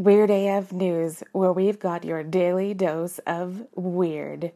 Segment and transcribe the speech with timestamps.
[0.00, 4.52] Weird AF News, where we've got your daily dose of weird.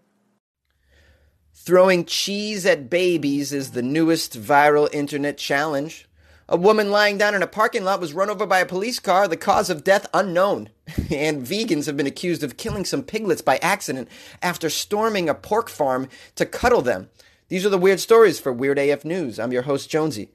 [1.53, 6.09] Throwing cheese at babies is the newest viral internet challenge.
[6.49, 9.29] A woman lying down in a parking lot was run over by a police car,
[9.29, 10.71] the cause of death unknown.
[11.11, 14.09] and vegans have been accused of killing some piglets by accident
[14.41, 17.11] after storming a pork farm to cuddle them.
[17.49, 19.39] These are the weird stories for Weird AF News.
[19.39, 20.33] I'm your host, Jonesy.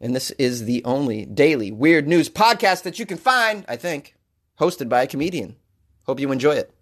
[0.00, 4.14] And this is the only daily weird news podcast that you can find, I think,
[4.60, 5.56] hosted by a comedian.
[6.04, 6.72] Hope you enjoy it.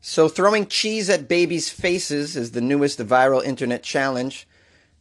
[0.00, 4.46] So, throwing cheese at babies' faces is the newest viral internet challenge.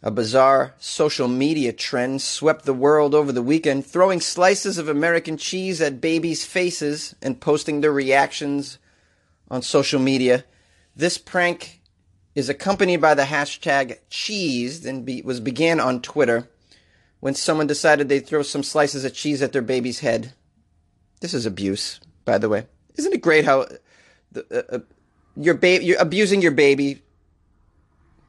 [0.04, 5.38] A bizarre social media trend swept the world over the weekend, throwing slices of American
[5.38, 8.80] cheese at babies' faces and posting their reactions
[9.50, 10.44] on social media.
[10.96, 11.82] This prank
[12.36, 16.50] is accompanied by the hashtag cheesed and be, was began on Twitter
[17.20, 20.34] when someone decided they'd throw some slices of cheese at their baby's head.
[21.22, 22.68] This is abuse, by the way.
[22.96, 23.68] Isn't it great how
[24.32, 24.80] the, uh, uh,
[25.36, 27.02] your baby you're abusing your baby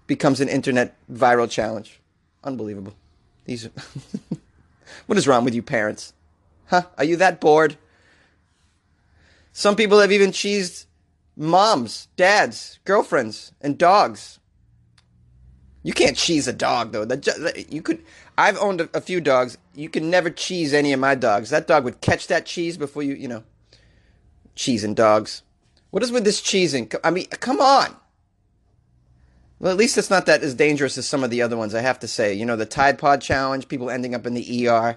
[0.07, 2.01] becomes an internet viral challenge?
[2.45, 2.95] Unbelievable.
[3.45, 3.71] These are
[5.07, 6.13] What is wrong with you parents?
[6.67, 6.83] Huh?
[6.97, 7.77] Are you that bored?
[9.53, 10.87] Some people have even cheesed
[11.37, 14.39] moms, dads, girlfriends, and dogs.
[15.83, 17.05] You can't cheese a dog though.
[17.05, 18.05] That You could.
[18.39, 19.59] I've owned a, a, few dogs.
[19.75, 21.51] You can never cheese any of my dogs.
[21.51, 23.43] That dog would catch that cheese before you, you know.
[24.55, 25.43] Cheesing dogs.
[25.91, 26.95] What is with this cheesing?
[27.03, 27.97] I mean, come on.
[29.59, 31.75] Well, at least it's not that as dangerous as some of the other ones.
[31.75, 32.33] I have to say.
[32.33, 34.97] You know, the Tide Pod challenge, people ending up in the ER.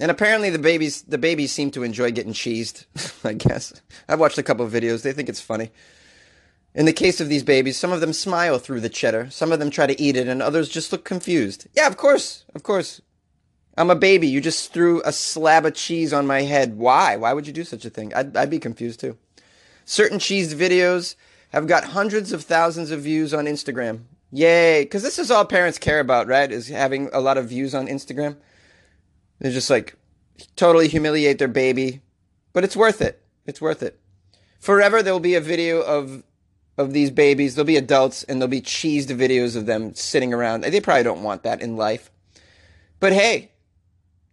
[0.00, 2.86] And apparently the babies the babies seem to enjoy getting cheesed,
[3.24, 3.74] I guess.
[4.08, 5.02] I've watched a couple of videos.
[5.02, 5.70] They think it's funny.
[6.74, 9.58] In the case of these babies, some of them smile through the cheddar, some of
[9.58, 11.66] them try to eat it, and others just look confused.
[11.74, 13.00] Yeah, of course, of course.
[13.76, 14.26] I'm a baby.
[14.26, 16.76] You just threw a slab of cheese on my head.
[16.76, 17.16] Why?
[17.16, 18.12] Why would you do such a thing?
[18.12, 19.16] I'd, I'd be confused too.
[19.84, 21.14] Certain cheese videos
[21.50, 24.02] have got hundreds of thousands of views on Instagram.
[24.30, 24.82] Yay!
[24.82, 26.50] Because this is all parents care about, right?
[26.50, 28.36] Is having a lot of views on Instagram.
[29.38, 29.94] They just like
[30.56, 32.02] totally humiliate their baby,
[32.52, 33.22] but it's worth it.
[33.46, 33.98] It's worth it.
[34.58, 36.24] Forever there will be a video of
[36.78, 37.54] of these babies.
[37.54, 40.62] There'll be adults and there'll be cheesed videos of them sitting around.
[40.62, 42.10] They probably don't want that in life.
[43.00, 43.50] But hey,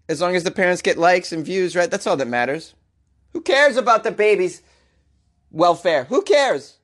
[0.07, 1.91] as long as the parents get likes and views, right?
[1.91, 2.73] That's all that matters.
[3.33, 4.61] Who cares about the baby's
[5.51, 6.05] welfare?
[6.05, 6.77] Who cares?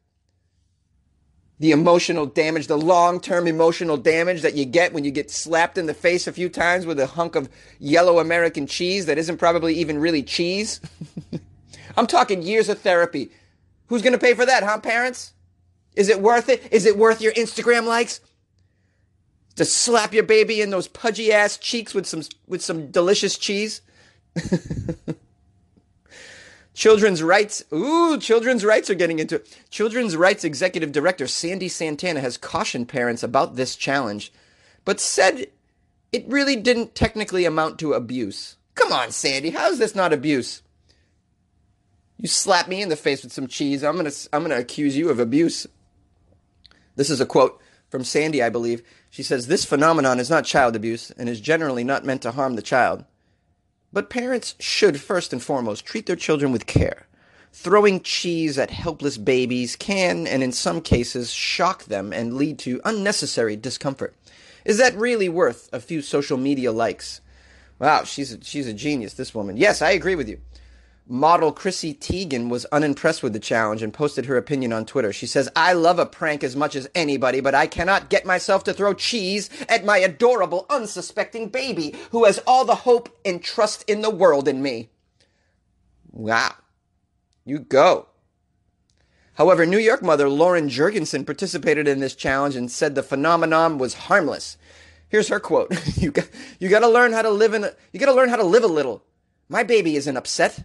[1.62, 5.78] the emotional damage, the long term emotional damage that you get when you get slapped
[5.78, 9.38] in the face a few times with a hunk of yellow American cheese that isn't
[9.38, 10.82] probably even really cheese.
[11.98, 13.30] I'm talking years of therapy.
[13.90, 15.34] Who's going to pay for that, huh, parents?
[15.96, 16.68] Is it worth it?
[16.72, 18.22] Is it worth your Instagram likes?
[19.58, 23.82] To slap your baby in those pudgy ass cheeks with some with some delicious cheese?
[26.74, 29.58] Children's rights, ooh, children's rights are getting into it.
[29.70, 34.32] Children's rights executive director Sandy Santana has cautioned parents about this challenge,
[34.86, 35.48] but said
[36.14, 38.56] it really didn't technically amount to abuse.
[38.76, 40.62] Come on, Sandy, how is this not abuse?
[42.18, 45.10] You slap me in the face with some cheese, I'm gonna, I'm gonna accuse you
[45.10, 45.68] of abuse.
[46.96, 47.60] This is a quote
[47.90, 48.82] from Sandy, I believe.
[49.10, 52.56] She says, This phenomenon is not child abuse and is generally not meant to harm
[52.56, 53.06] the child.
[53.94, 57.08] But parents should first and foremost treat their children with care.
[57.54, 62.80] Throwing cheese at helpless babies can, and in some cases, shock them and lead to
[62.86, 64.16] unnecessary discomfort.
[64.64, 67.20] Is that really worth a few social media likes?
[67.80, 69.58] Wow, she's a, she's a genius, this woman.
[69.58, 70.40] Yes, I agree with you.
[71.12, 75.12] Model Chrissy Teigen was unimpressed with the challenge and posted her opinion on Twitter.
[75.12, 78.64] She says, I love a prank as much as anybody, but I cannot get myself
[78.64, 83.84] to throw cheese at my adorable, unsuspecting baby who has all the hope and trust
[83.90, 84.88] in the world in me.
[86.12, 86.56] Wow.
[87.44, 88.08] You go.
[89.34, 93.96] However, New York mother Lauren Jurgensen participated in this challenge and said the phenomenon was
[93.96, 94.58] harmless.
[95.10, 95.76] Here's her quote.
[95.98, 98.38] you got, you to learn how to live in a, you got to learn how
[98.38, 99.04] to live a little.
[99.50, 100.64] My baby isn't upset.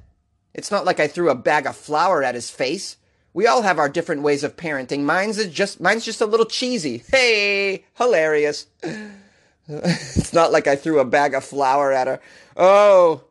[0.56, 2.97] It's not like I threw a bag of flour at his face.
[3.35, 5.00] We all have our different ways of parenting.
[5.00, 7.05] Mine's just mine's just a little cheesy.
[7.11, 8.67] Hey, hilarious.
[9.69, 12.20] it's not like I threw a bag of flour at her.
[12.56, 13.25] Oh,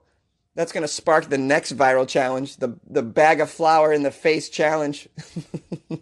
[0.53, 4.47] that's to spark the next viral challenge, the the bag of flour in the face
[4.47, 5.09] challenge.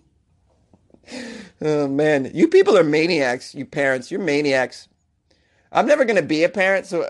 [1.61, 4.11] oh man, you people are maniacs, you parents.
[4.11, 4.89] You're maniacs.
[5.71, 7.09] I'm never to be a parent, so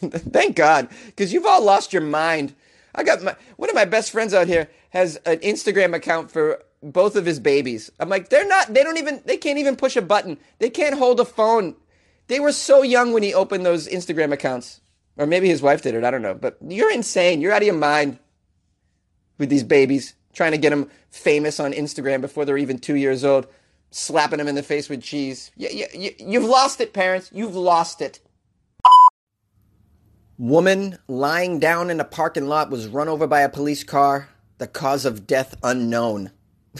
[0.00, 2.56] thank God, cuz you've all lost your mind
[2.94, 6.62] I got my one of my best friends out here has an Instagram account for
[6.82, 7.90] both of his babies.
[8.00, 8.72] I'm like, they're not.
[8.72, 9.22] They don't even.
[9.24, 10.38] They can't even push a button.
[10.58, 11.76] They can't hold a phone.
[12.26, 14.80] They were so young when he opened those Instagram accounts.
[15.16, 16.04] Or maybe his wife did it.
[16.04, 16.34] I don't know.
[16.34, 17.40] But you're insane.
[17.40, 18.18] You're out of your mind
[19.36, 23.24] with these babies, trying to get them famous on Instagram before they're even two years
[23.24, 23.46] old,
[23.90, 25.50] slapping them in the face with cheese.
[25.56, 27.30] You, you, you've lost it, parents.
[27.34, 28.20] You've lost it.
[30.40, 34.30] Woman lying down in a parking lot was run over by a police car.
[34.56, 36.30] The cause of death unknown.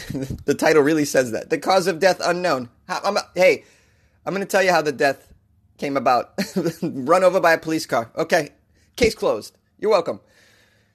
[0.45, 1.51] the title really says that.
[1.51, 2.69] The cause of death unknown.
[2.87, 3.63] How, I'm, hey,
[4.25, 5.31] I'm going to tell you how the death
[5.77, 6.33] came about.
[6.81, 8.09] run over by a police car.
[8.15, 8.49] Okay,
[8.95, 9.55] case closed.
[9.77, 10.21] You're welcome.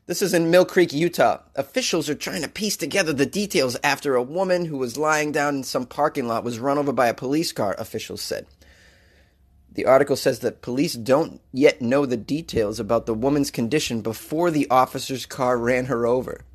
[0.06, 1.42] This is in Mill Creek, Utah.
[1.54, 5.58] Officials are trying to piece together the details after a woman who was lying down
[5.58, 8.44] in some parking lot was run over by a police car, officials said.
[9.76, 14.50] The article says that police don't yet know the details about the woman's condition before
[14.50, 16.46] the officer's car ran her over.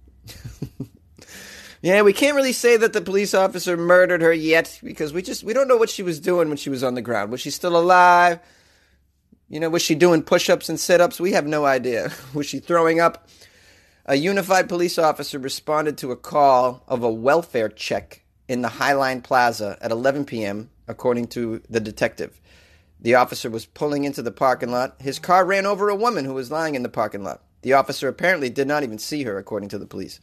[1.83, 5.43] yeah, we can't really say that the police officer murdered her yet because we just
[5.43, 7.31] we don't know what she was doing when she was on the ground.
[7.31, 8.39] Was she still alive?
[9.49, 11.19] You know, was she doing push-ups and sit-ups?
[11.19, 12.11] We have no idea.
[12.33, 13.27] Was she throwing up?
[14.05, 19.21] A unified police officer responded to a call of a welfare check in the Highline
[19.21, 22.39] Plaza at 11 p.m., according to the detective.
[23.01, 24.95] The officer was pulling into the parking lot.
[24.99, 27.41] His car ran over a woman who was lying in the parking lot.
[27.63, 30.19] The officer apparently did not even see her, according to the police.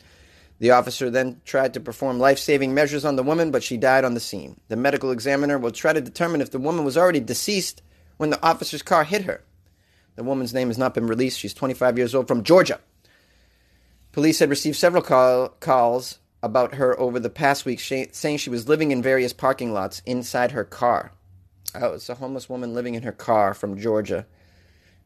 [0.61, 4.05] The officer then tried to perform life saving measures on the woman, but she died
[4.05, 4.61] on the scene.
[4.69, 7.83] The medical examiner will try to determine if the woman was already deceased
[8.17, 9.43] when the officer's car hit her.
[10.17, 11.39] The woman's name has not been released.
[11.39, 12.81] She's 25 years old from Georgia.
[14.11, 18.69] Police had received several call- calls about her over the past week, saying she was
[18.69, 21.13] living in various parking lots inside her car.
[21.75, 24.27] Oh, it's a homeless woman living in her car from Georgia.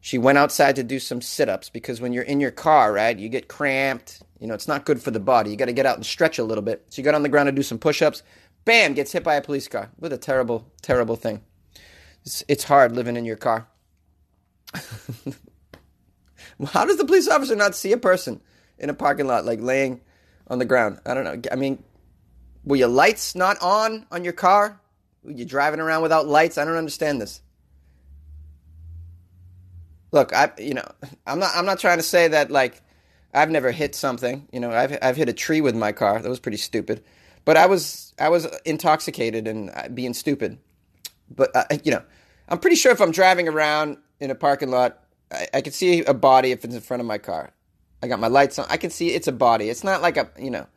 [0.01, 3.17] She went outside to do some sit ups because when you're in your car, right,
[3.17, 4.21] you get cramped.
[4.39, 5.49] You know, it's not good for the body.
[5.49, 6.83] You got to get out and stretch a little bit.
[6.89, 8.23] So she got on the ground to do some push ups.
[8.65, 9.91] Bam, gets hit by a police car.
[9.97, 11.41] What a terrible, terrible thing.
[12.25, 13.67] It's, it's hard living in your car.
[16.67, 18.41] How does the police officer not see a person
[18.77, 20.01] in a parking lot, like laying
[20.47, 20.99] on the ground?
[21.05, 21.41] I don't know.
[21.51, 21.83] I mean,
[22.63, 24.79] were your lights not on on your car?
[25.25, 26.57] You're driving around without lights.
[26.57, 27.41] I don't understand this.
[30.11, 30.89] Look, I you know,
[31.27, 32.81] I'm not I'm not trying to say that like
[33.33, 34.47] I've never hit something.
[34.51, 36.21] You know, I've I've hit a tree with my car.
[36.21, 37.03] That was pretty stupid.
[37.45, 40.59] But I was I was intoxicated and uh, being stupid.
[41.29, 42.03] But uh, you know,
[42.47, 46.03] I'm pretty sure if I'm driving around in a parking lot, I, I can see
[46.03, 47.51] a body if it's in front of my car.
[48.01, 48.67] I got my lights on.
[48.69, 49.69] I can see it's a body.
[49.69, 50.67] It's not like a you know,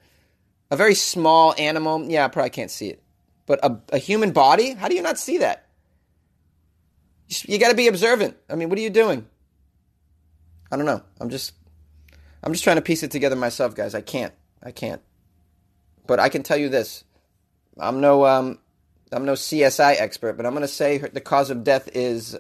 [0.70, 2.04] a very small animal.
[2.08, 3.02] Yeah, I probably can't see it.
[3.46, 4.74] But a, a human body?
[4.74, 5.66] How do you not see that?
[7.28, 8.36] You, got to be observant.
[8.48, 9.26] I mean, what are you doing?
[10.70, 11.02] I don't know.
[11.20, 11.54] I'm just
[12.42, 13.94] I'm just trying to piece it together myself, guys.
[13.94, 14.32] I can't.
[14.62, 15.02] I can't.
[16.06, 17.04] But I can tell you this.
[17.78, 18.58] I'm no um
[19.12, 22.36] I'm no CSI expert, but I'm going to say the cause of death is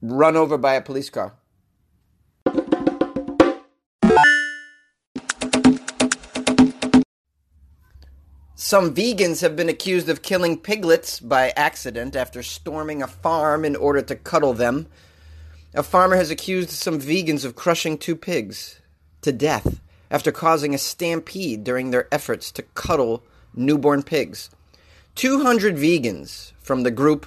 [0.00, 1.34] run over by a police car.
[8.64, 13.74] Some vegans have been accused of killing piglets by accident after storming a farm in
[13.74, 14.86] order to cuddle them.
[15.74, 18.80] A farmer has accused some vegans of crushing two pigs
[19.22, 19.80] to death
[20.12, 24.48] after causing a stampede during their efforts to cuddle newborn pigs.
[25.16, 27.26] 200 vegans from the group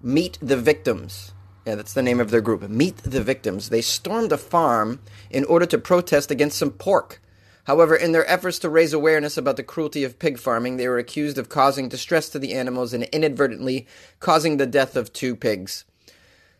[0.00, 1.32] Meet the Victims.
[1.66, 2.62] Yeah, that's the name of their group.
[2.70, 3.70] Meet the Victims.
[3.70, 7.20] They stormed a farm in order to protest against some pork
[7.68, 10.96] However, in their efforts to raise awareness about the cruelty of pig farming, they were
[10.96, 13.86] accused of causing distress to the animals and inadvertently
[14.20, 15.84] causing the death of two pigs.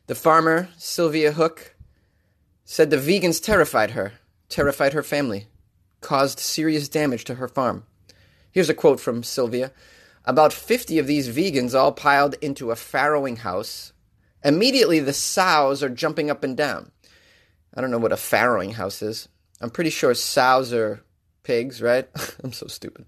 [0.06, 1.74] The farmer, Sylvia Hook,
[2.66, 4.12] said the vegans terrified her,
[4.50, 5.46] terrified her family,
[6.02, 7.86] caused serious damage to her farm.
[8.50, 9.72] Here's a quote from Sylvia.
[10.26, 13.94] About 50 of these vegans all piled into a farrowing house.
[14.44, 16.92] Immediately, the sows are jumping up and down.
[17.72, 19.30] I don't know what a farrowing house is.
[19.60, 21.02] I'm pretty sure sows are
[21.42, 22.08] pigs, right?
[22.44, 23.06] I'm so stupid.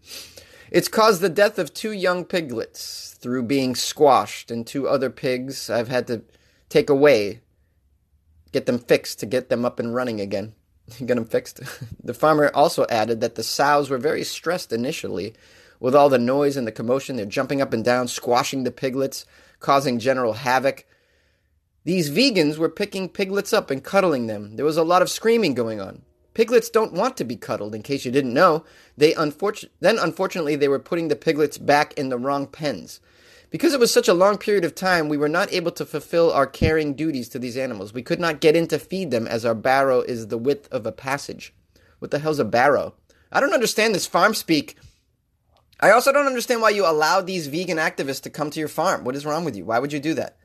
[0.70, 5.68] It's caused the death of two young piglets through being squashed, and two other pigs
[5.68, 6.22] I've had to
[6.68, 7.40] take away,
[8.52, 10.54] get them fixed to get them up and running again.
[10.98, 11.60] get them fixed.
[12.02, 15.34] the farmer also added that the sows were very stressed initially
[15.78, 17.16] with all the noise and the commotion.
[17.16, 19.24] They're jumping up and down, squashing the piglets,
[19.60, 20.86] causing general havoc.
[21.84, 24.56] These vegans were picking piglets up and cuddling them.
[24.56, 26.02] There was a lot of screaming going on.
[26.34, 28.64] Piglets don't want to be cuddled, in case you didn't know.
[28.96, 33.00] They then unfortunately they were putting the piglets back in the wrong pens.
[33.50, 36.32] Because it was such a long period of time, we were not able to fulfill
[36.32, 37.92] our caring duties to these animals.
[37.92, 40.86] We could not get in to feed them as our barrow is the width of
[40.86, 41.52] a passage.
[41.98, 42.94] What the hell's a barrow?
[43.32, 44.76] I don't understand this farm speak.
[45.80, 49.02] I also don't understand why you allowed these vegan activists to come to your farm.
[49.02, 49.64] What is wrong with you?
[49.64, 50.36] Why would you do that?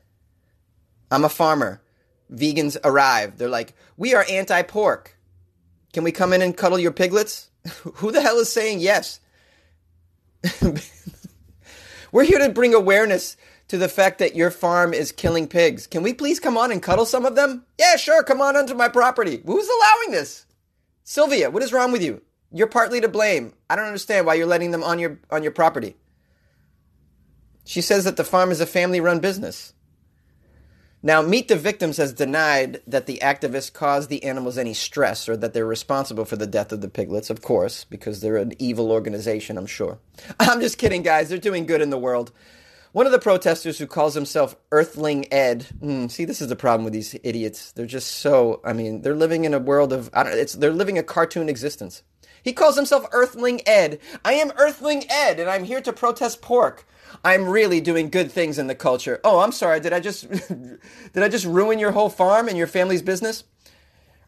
[1.10, 1.82] I'm a farmer.
[2.32, 3.38] Vegans arrive.
[3.38, 5.15] They're like, we are anti pork.
[5.92, 7.50] Can we come in and cuddle your piglets?
[7.94, 9.20] Who the hell is saying yes?
[12.12, 13.36] We're here to bring awareness
[13.68, 15.86] to the fact that your farm is killing pigs.
[15.86, 17.64] Can we please come on and cuddle some of them?
[17.78, 19.42] Yeah, sure, come on onto my property.
[19.44, 20.46] Who's allowing this?
[21.04, 22.22] Sylvia, what is wrong with you?
[22.52, 23.52] You're partly to blame.
[23.68, 25.96] I don't understand why you're letting them on your on your property.
[27.64, 29.72] She says that the farm is a family-run business.
[31.06, 35.36] Now, Meet the Victims has denied that the activists caused the animals any stress or
[35.36, 38.90] that they're responsible for the death of the piglets, of course, because they're an evil
[38.90, 40.00] organization, I'm sure.
[40.40, 41.28] I'm just kidding, guys.
[41.28, 42.32] They're doing good in the world.
[42.96, 45.66] One of the protesters who calls himself Earthling Ed.
[45.82, 47.72] Mm, see, this is the problem with these idiots.
[47.72, 48.62] They're just so.
[48.64, 50.08] I mean, they're living in a world of.
[50.14, 50.32] I don't.
[50.32, 52.02] It's they're living a cartoon existence.
[52.42, 54.00] He calls himself Earthling Ed.
[54.24, 56.88] I am Earthling Ed, and I'm here to protest pork.
[57.22, 59.20] I'm really doing good things in the culture.
[59.22, 59.78] Oh, I'm sorry.
[59.78, 63.44] Did I just did I just ruin your whole farm and your family's business?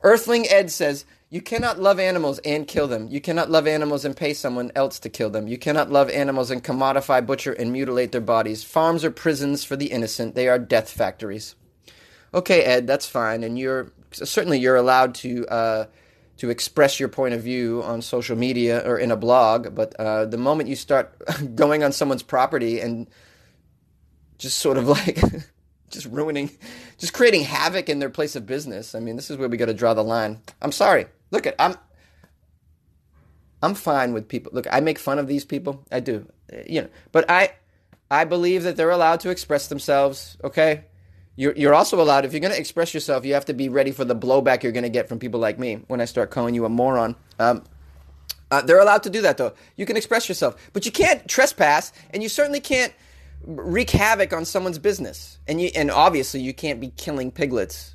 [0.02, 3.08] Earthling Ed says, you cannot love animals and kill them.
[3.08, 5.46] You cannot love animals and pay someone else to kill them.
[5.46, 8.64] You cannot love animals and commodify, butcher, and mutilate their bodies.
[8.64, 10.34] Farms are prisons for the innocent.
[10.34, 11.54] They are death factories.
[12.32, 15.86] Okay, Ed, that's fine, and you're certainly you're allowed to uh,
[16.38, 19.74] to express your point of view on social media or in a blog.
[19.74, 21.14] But uh, the moment you start
[21.54, 23.06] going on someone's property and
[24.38, 25.18] just sort of like
[25.90, 26.50] just ruining,
[26.96, 28.94] just creating havoc in their place of business.
[28.94, 30.40] I mean, this is where we got to draw the line.
[30.62, 31.06] I'm sorry.
[31.30, 31.74] Look at I'm
[33.62, 34.52] I'm fine with people.
[34.54, 35.84] Look, I make fun of these people.
[35.90, 36.26] I do.
[36.66, 37.52] You know, but I
[38.10, 40.84] I believe that they're allowed to express themselves, okay?
[41.36, 43.92] You're, you're also allowed, if you're going to express yourself, you have to be ready
[43.92, 46.54] for the blowback you're going to get from people like me when I start calling
[46.54, 47.14] you a moron.
[47.38, 47.62] Um,
[48.50, 49.52] uh, they're allowed to do that, though.
[49.76, 52.92] You can express yourself, but you can't trespass, and you certainly can't
[53.44, 55.38] wreak havoc on someone's business.
[55.46, 57.94] And you, and obviously, you can't be killing piglets.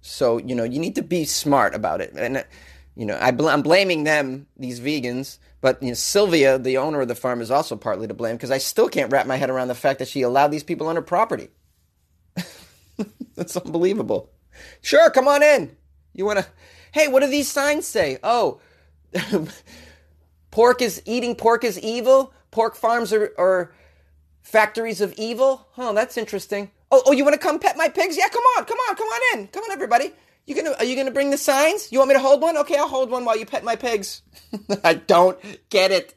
[0.00, 2.12] So you know, you need to be smart about it.
[2.14, 2.44] And
[2.94, 7.08] you know, I I'm blaming them, these vegans, but you know, Sylvia, the owner of
[7.08, 9.68] the farm, is also partly to blame because I still can't wrap my head around
[9.68, 11.48] the fact that she allowed these people on her property.
[13.34, 14.30] That's unbelievable.
[14.82, 15.76] Sure, come on in.
[16.12, 16.46] You want to?
[16.92, 18.18] Hey, what do these signs say?
[18.22, 18.60] Oh,
[20.50, 22.34] pork is eating pork is evil.
[22.50, 23.72] Pork farms are, are
[24.42, 25.66] factories of evil.
[25.78, 26.70] Oh, that's interesting.
[26.90, 28.18] Oh, oh, you want to come pet my pigs?
[28.18, 29.48] Yeah, come on, come on, come on in.
[29.48, 30.12] Come on, everybody.
[30.46, 31.92] You gonna are you gonna bring the signs?
[31.92, 32.56] You want me to hold one?
[32.56, 34.22] Okay, I'll hold one while you pet my pigs.
[34.84, 35.38] I don't
[35.70, 36.14] get it.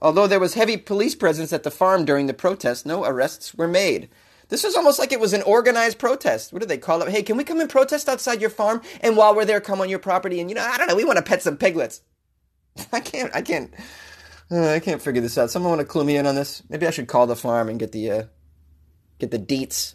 [0.00, 3.68] Although there was heavy police presence at the farm during the protest, no arrests were
[3.68, 4.08] made.
[4.48, 6.52] This was almost like it was an organized protest.
[6.52, 7.08] What do they call it?
[7.08, 8.82] Hey, can we come and protest outside your farm?
[9.00, 11.04] And while we're there, come on your property and you know, I don't know, we
[11.04, 12.02] want to pet some piglets.
[12.92, 13.72] I can't, I can't,
[14.50, 15.50] uh, I can't figure this out.
[15.50, 16.62] Someone want to clue me in on this?
[16.68, 18.22] Maybe I should call the farm and get the, uh,
[19.18, 19.94] get the deets.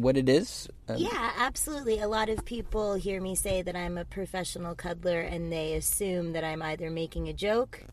[0.00, 0.66] What it is?
[0.88, 2.00] Um, yeah, absolutely.
[2.00, 6.32] A lot of people hear me say that I'm a professional cuddler and they assume
[6.32, 7.84] that I'm either making a joke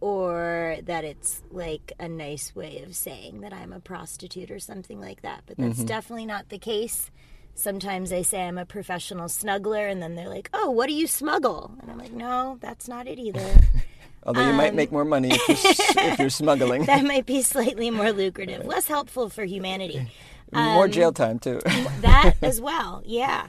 [0.00, 5.00] or that it's like a nice way of saying that I'm a prostitute or something
[5.00, 5.42] like that.
[5.46, 5.86] But that's mm-hmm.
[5.86, 7.10] definitely not the case.
[7.54, 11.06] Sometimes they say I'm a professional snuggler, and then they're like, "Oh, what do you
[11.06, 13.56] smuggle?" And I'm like, "No, that's not it either."
[14.22, 16.84] Although you might make more money if you're, if you're smuggling.
[16.84, 20.10] that might be slightly more lucrative, less helpful for humanity.
[20.52, 21.60] More um, jail time too.
[22.00, 23.48] that as well, yeah.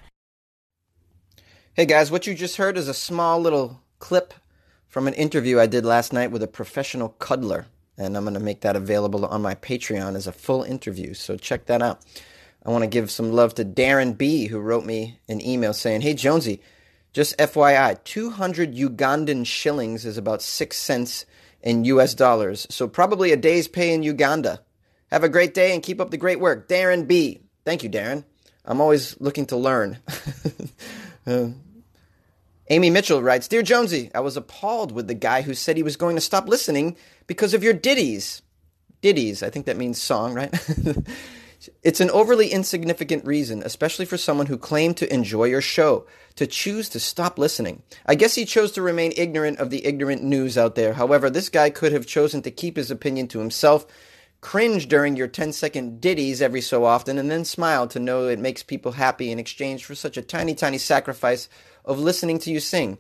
[1.74, 4.34] Hey guys, what you just heard is a small little clip
[4.88, 7.68] from an interview I did last night with a professional cuddler.
[7.98, 11.14] And I'm going to make that available on my Patreon as a full interview.
[11.14, 12.02] So check that out.
[12.66, 16.02] I want to give some love to Darren B, who wrote me an email saying,
[16.02, 16.62] Hey, Jonesy,
[17.14, 21.26] just FYI, 200 Ugandan shillings is about 6 cents
[21.62, 22.68] in US dollars.
[22.70, 24.62] So probably a day's pay in Uganda.
[25.12, 26.70] Have a great day and keep up the great work.
[26.70, 27.42] Darren B.
[27.66, 28.24] Thank you, Darren.
[28.64, 30.00] I'm always looking to learn.
[31.28, 31.50] uh,
[32.70, 35.98] Amy Mitchell writes Dear Jonesy, I was appalled with the guy who said he was
[35.98, 36.96] going to stop listening
[37.28, 38.42] because of your ditties.
[39.02, 40.54] Ditties, I think that means song, right?
[41.84, 46.48] it's an overly insignificant reason, especially for someone who claimed to enjoy your show, to
[46.48, 47.84] choose to stop listening.
[48.06, 50.94] I guess he chose to remain ignorant of the ignorant news out there.
[50.94, 53.86] However, this guy could have chosen to keep his opinion to himself,
[54.42, 58.40] cringe during your 10 second ditties every so often, and then smile to know it
[58.40, 61.48] makes people happy in exchange for such a tiny, tiny sacrifice
[61.86, 62.98] of listening to you sing.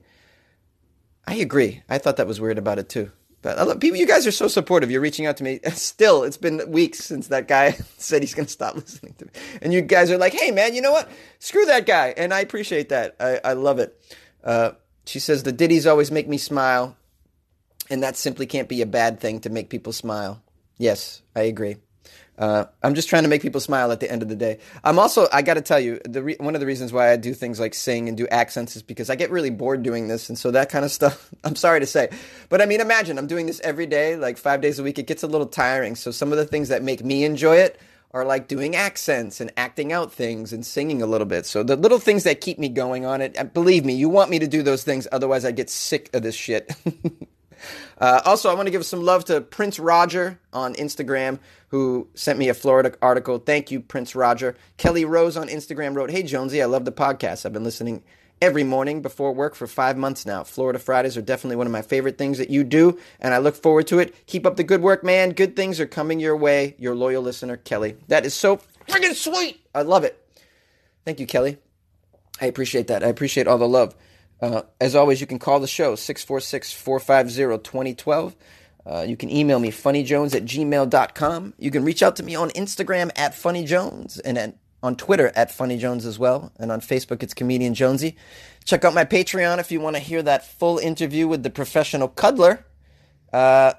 [1.27, 1.83] I agree.
[1.89, 3.11] I thought that was weird about it too.
[3.41, 4.91] But I love, people, you guys are so supportive.
[4.91, 5.59] You're reaching out to me.
[5.73, 9.31] Still, it's been weeks since that guy said he's going to stop listening to me.
[9.61, 11.09] And you guys are like, hey, man, you know what?
[11.39, 12.13] Screw that guy.
[12.15, 13.15] And I appreciate that.
[13.19, 13.99] I, I love it.
[14.43, 14.71] Uh,
[15.05, 16.95] she says, the ditties always make me smile.
[17.89, 20.41] And that simply can't be a bad thing to make people smile.
[20.81, 21.75] Yes, I agree.
[22.39, 24.57] Uh, I'm just trying to make people smile at the end of the day.
[24.83, 27.17] I'm also, I got to tell you, the re- one of the reasons why I
[27.17, 30.27] do things like sing and do accents is because I get really bored doing this.
[30.27, 32.09] And so that kind of stuff, I'm sorry to say.
[32.49, 34.97] But I mean, imagine I'm doing this every day, like five days a week.
[34.97, 35.95] It gets a little tiring.
[35.95, 39.53] So some of the things that make me enjoy it are like doing accents and
[39.57, 41.45] acting out things and singing a little bit.
[41.45, 44.39] So the little things that keep me going on it, believe me, you want me
[44.39, 45.07] to do those things.
[45.11, 46.73] Otherwise, I get sick of this shit.
[47.99, 51.39] Uh, also, I want to give some love to Prince Roger on Instagram,
[51.69, 53.37] who sent me a Florida article.
[53.39, 54.55] Thank you, Prince Roger.
[54.77, 57.45] Kelly Rose on Instagram wrote, Hey, Jonesy, I love the podcast.
[57.45, 58.03] I've been listening
[58.41, 60.43] every morning before work for five months now.
[60.43, 63.55] Florida Fridays are definitely one of my favorite things that you do, and I look
[63.55, 64.25] forward to it.
[64.25, 65.31] Keep up the good work, man.
[65.31, 66.75] Good things are coming your way.
[66.79, 67.97] Your loyal listener, Kelly.
[68.07, 69.61] That is so friggin' sweet.
[69.75, 70.17] I love it.
[71.05, 71.57] Thank you, Kelly.
[72.39, 73.03] I appreciate that.
[73.03, 73.95] I appreciate all the love.
[74.41, 78.35] Uh, as always, you can call the show 646 450 2012.
[78.83, 81.53] Uh, you can email me funnyjones at gmail.com.
[81.59, 85.49] You can reach out to me on Instagram at funnyjones and at, on Twitter at
[85.49, 86.51] funnyjones as well.
[86.57, 88.17] And on Facebook, it's comedian Jonesy.
[88.65, 92.07] Check out my Patreon if you want to hear that full interview with the professional
[92.07, 92.65] cuddler.
[93.31, 93.73] Uh,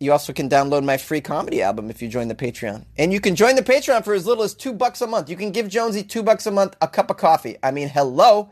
[0.00, 2.86] you also can download my free comedy album if you join the Patreon.
[2.96, 5.28] And you can join the Patreon for as little as two bucks a month.
[5.28, 7.56] You can give Jonesy two bucks a month, a cup of coffee.
[7.62, 8.50] I mean, hello.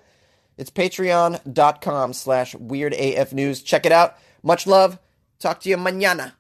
[0.59, 3.65] It's patreon.com slash weirdafnews.
[3.65, 4.17] Check it out.
[4.43, 4.99] Much love.
[5.39, 6.33] Talk to you mañana.